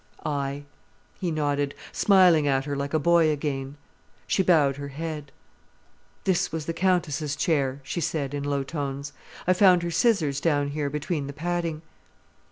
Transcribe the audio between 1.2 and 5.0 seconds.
nodded, smiling at her like a boy again. She bowed her